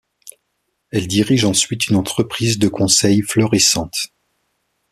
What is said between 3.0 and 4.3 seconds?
florissante.